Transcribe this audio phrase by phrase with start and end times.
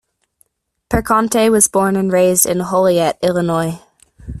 [0.89, 3.81] Perconte was born and raised in Joliet, Illinois.